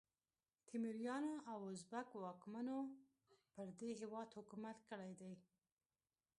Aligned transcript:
تیموریانو 0.67 1.33
او 1.51 1.57
ازبک 1.71 2.09
واکمنو 2.23 2.79
پر 3.53 3.67
دې 3.79 3.91
هیواد 4.01 4.29
حکومت 4.37 4.77
کړی 4.89 5.11
دی. 5.19 5.33